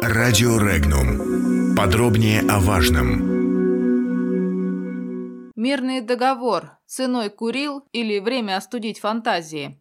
[0.00, 1.74] Радио Регнум.
[1.76, 3.32] Подробнее о важном.
[5.56, 6.78] Мирный договор.
[6.86, 9.80] Ценой курил или время остудить фантазии?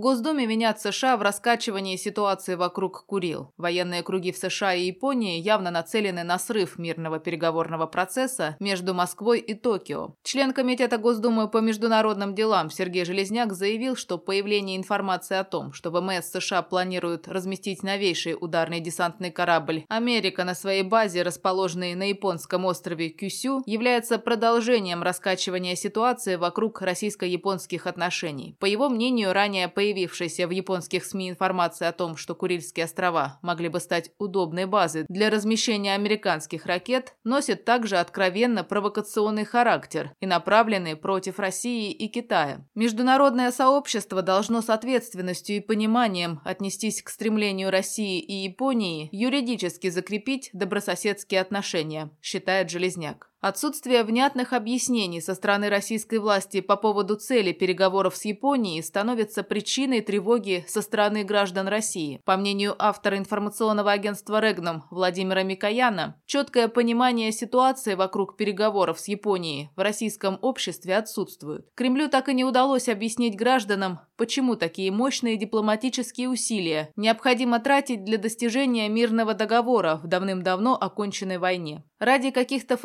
[0.00, 3.52] Госдуме винят США в раскачивании ситуации вокруг Курил.
[3.58, 9.40] Военные круги в США и Японии явно нацелены на срыв мирного переговорного процесса между Москвой
[9.40, 10.14] и Токио.
[10.22, 15.90] Член Комитета Госдумы по международным делам Сергей Железняк заявил, что появление информации о том, что
[15.90, 22.64] ВМС США планируют разместить новейший ударный десантный корабль «Америка» на своей базе, расположенной на японском
[22.64, 28.56] острове Кюсю, является продолжением раскачивания ситуации вокруг российско-японских отношений.
[28.60, 33.68] По его мнению, ранее появившейся в японских СМИ информация о том, что Курильские острова могли
[33.68, 40.94] бы стать удобной базой для размещения американских ракет, носит также откровенно провокационный характер и направленный
[40.94, 42.64] против России и Китая.
[42.74, 50.50] Международное сообщество должно с ответственностью и пониманием отнестись к стремлению России и Японии юридически закрепить
[50.52, 53.29] добрососедские отношения, считает Железняк.
[53.40, 60.02] Отсутствие внятных объяснений со стороны российской власти по поводу цели переговоров с Японией становится причиной
[60.02, 62.20] тревоги со стороны граждан России.
[62.26, 69.70] По мнению автора информационного агентства «Регном» Владимира Микояна, четкое понимание ситуации вокруг переговоров с Японией
[69.74, 71.66] в российском обществе отсутствует.
[71.74, 78.18] Кремлю так и не удалось объяснить гражданам, почему такие мощные дипломатические усилия необходимо тратить для
[78.18, 81.84] достижения мирного договора в давным-давно оконченной войне.
[81.98, 82.76] Ради каких-то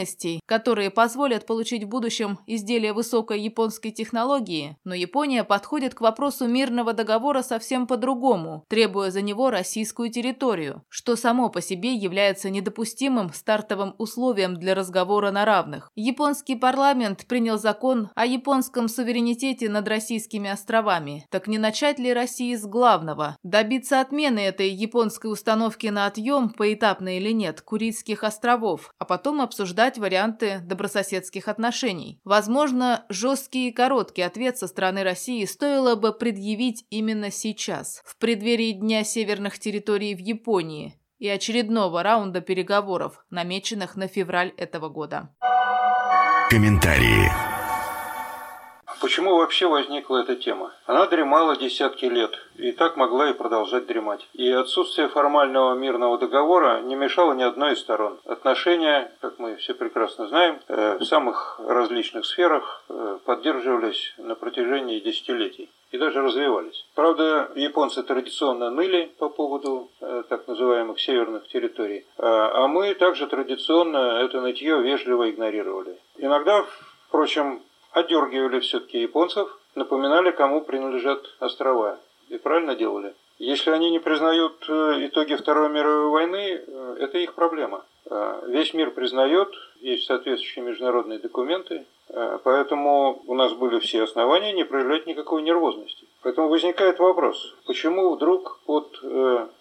[0.00, 6.46] формальностей, которые позволят получить в будущем изделия высокой японской технологии, но Япония подходит к вопросу
[6.46, 13.32] мирного договора совсем по-другому, требуя за него российскую территорию, что само по себе является недопустимым
[13.32, 15.90] стартовым условием для разговора на равных.
[15.94, 21.26] Японский парламент принял закон о японском суверенитете над российскими островами.
[21.30, 23.36] Так не начать ли России с главного?
[23.42, 29.89] Добиться отмены этой японской установки на отъем, поэтапно или нет, Курильских островов, а потом обсуждать
[29.98, 32.20] варианты добрососедских отношений.
[32.24, 38.72] Возможно, жесткий и короткий ответ со стороны России стоило бы предъявить именно сейчас, в преддверии
[38.72, 45.30] Дня северных территорий в Японии и очередного раунда переговоров, намеченных на февраль этого года.
[46.48, 47.49] Комментарии.
[49.00, 50.72] Почему вообще возникла эта тема?
[50.84, 54.28] Она дремала десятки лет, и так могла и продолжать дремать.
[54.34, 58.18] И отсутствие формального мирного договора не мешало ни одной из сторон.
[58.26, 65.00] Отношения, как мы все прекрасно знаем, э, в самых различных сферах э, поддерживались на протяжении
[65.00, 66.86] десятилетий и даже развивались.
[66.94, 74.20] Правда, японцы традиционно ныли по поводу э, так называемых северных территорий, а мы также традиционно
[74.22, 75.96] это нытье вежливо игнорировали.
[76.18, 76.64] Иногда,
[77.08, 81.98] впрочем, одергивали все-таки японцев, напоминали, кому принадлежат острова.
[82.28, 83.14] И правильно делали.
[83.38, 87.84] Если они не признают э, итоги Второй мировой войны, э, это их проблема.
[88.08, 89.48] Э, весь мир признает,
[89.80, 91.86] есть соответствующие международные документы,
[92.44, 96.06] поэтому у нас были все основания не проявлять никакой нервозности.
[96.22, 99.00] Поэтому возникает вопрос, почему вдруг под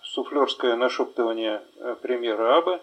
[0.03, 1.61] суфлерское нашептывание
[2.01, 2.79] премьера Абе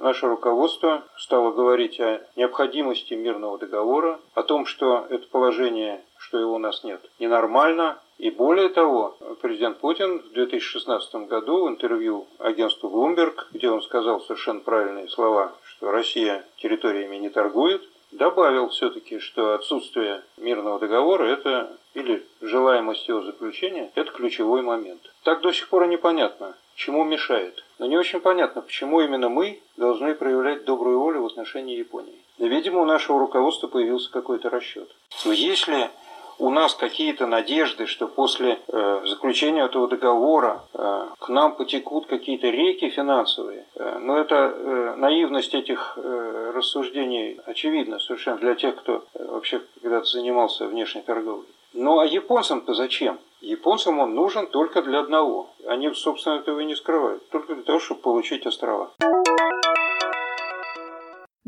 [0.00, 6.54] наше руководство стало говорить о необходимости мирного договора, о том, что это положение, что его
[6.54, 12.88] у нас нет, ненормально, и более того, президент Путин в 2016 году в интервью агентству
[12.88, 19.54] Bloomberg, где он сказал совершенно правильные слова, что Россия территориями не торгует, добавил все-таки, что
[19.54, 25.00] отсутствие мирного договора это или желаемость его заключения– это ключевой момент.
[25.24, 27.64] Так до сих пор и непонятно, чему мешает.
[27.78, 32.18] Но не очень понятно, почему именно мы должны проявлять добрую волю в отношении Японии.
[32.38, 34.90] Видимо, у нашего руководства появился какой-то расчет.
[35.24, 35.90] Но если
[36.38, 42.48] у нас какие-то надежды, что после э, заключения этого договора э, к нам потекут какие-то
[42.48, 43.64] реки финансовые.
[43.74, 49.62] Э, но это э, наивность этих э, рассуждений очевидна совершенно для тех, кто э, вообще
[49.82, 51.48] когда-то занимался внешней торговлей.
[51.72, 53.18] Ну а японцам-то зачем?
[53.40, 55.50] Японцам он нужен только для одного.
[55.66, 57.28] Они, собственно, этого и не скрывают.
[57.30, 58.90] Только для того, чтобы получить острова.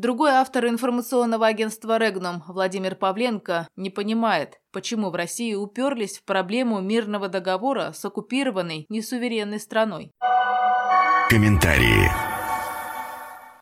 [0.05, 6.83] Другой автор информационного агентства «Регнум» Владимир Павленко не понимает, почему в России уперлись в проблему
[6.83, 10.13] мирного договора с оккупированной несуверенной страной.
[11.31, 12.11] Комментарии.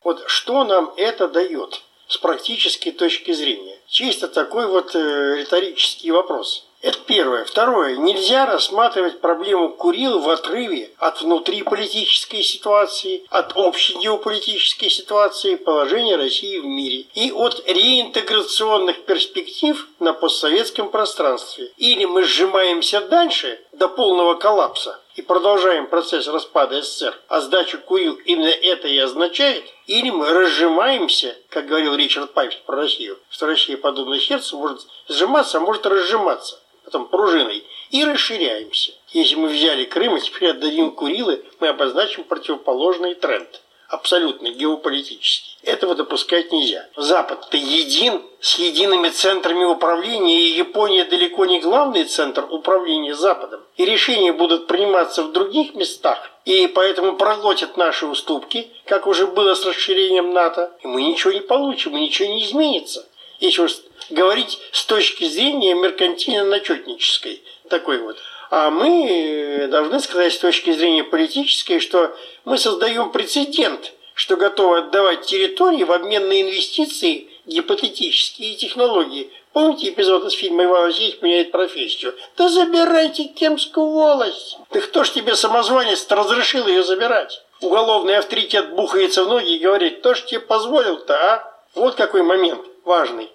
[0.03, 3.77] Вот что нам это дает с практической точки зрения?
[3.87, 6.67] Чисто такой вот э, риторический вопрос.
[6.83, 7.45] Это первое.
[7.45, 7.95] Второе.
[7.95, 16.59] Нельзя рассматривать проблему Курил в отрыве от внутриполитической ситуации, от общей геополитической ситуации, положения России
[16.59, 21.71] в мире и от реинтеграционных перспектив на постсоветском пространстве.
[21.77, 28.15] Или мы сжимаемся дальше до полного коллапса, и продолжаем процесс распада СССР, а сдача Курил
[28.25, 33.77] именно это и означает, или мы разжимаемся, как говорил Ричард Пайпс про Россию, что Россия,
[33.77, 36.59] подобно сердцу, может сжиматься, а может разжиматься
[36.93, 38.93] потом пружиной, и расширяемся.
[39.11, 45.55] Если мы взяли Крым и теперь отдадим Курилы, мы обозначим противоположный тренд абсолютно геополитический.
[45.61, 46.87] Этого допускать нельзя.
[46.95, 53.61] Запад-то един с едиными центрами управления, и Япония далеко не главный центр управления Западом.
[53.77, 59.53] И решения будут приниматься в других местах, и поэтому проглотят наши уступки, как уже было
[59.53, 63.07] с расширением НАТО, и мы ничего не получим, и ничего не изменится.
[63.43, 63.73] Если уж
[64.09, 68.15] говорить с точки зрения меркантильно-начетнической, такой вот.
[68.49, 75.25] А мы должны сказать с точки зрения политической, что мы создаем прецедент, что готовы отдавать
[75.25, 79.29] территории в обмен на инвестиции гипотетические технологии.
[79.51, 82.15] Помните эпизод из фильма «Иван Васильевич меняет профессию»?
[82.37, 84.57] Да забирайте Кемскую волость!
[84.71, 87.43] Да кто ж тебе самозванец-то разрешил ее забирать?
[87.59, 91.53] Уголовный авторитет бухается в ноги и говорит, кто ж тебе позволил-то, а?
[91.75, 93.29] Вот какой момент важный.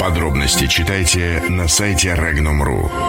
[0.00, 3.07] Подробности читайте на сайте Regnum.ru.